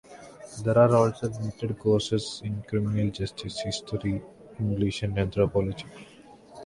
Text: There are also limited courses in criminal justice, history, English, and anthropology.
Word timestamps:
There 0.63 0.79
are 0.79 0.95
also 0.95 1.29
limited 1.29 1.77
courses 1.77 2.41
in 2.43 2.63
criminal 2.63 3.11
justice, 3.11 3.61
history, 3.61 4.23
English, 4.59 5.03
and 5.03 5.15
anthropology. 5.19 5.85